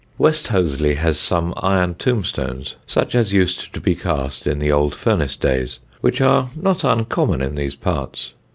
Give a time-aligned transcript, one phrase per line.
[0.17, 4.95] West Hoathly has some iron tombstones, such as used to be cast in the old
[4.95, 8.33] furnace days, which are not uncommon in these parts.